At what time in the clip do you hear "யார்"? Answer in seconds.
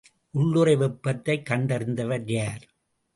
2.25-2.63